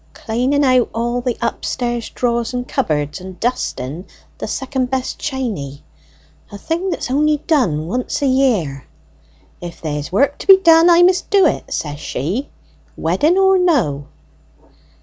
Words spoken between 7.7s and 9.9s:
once a year. 'If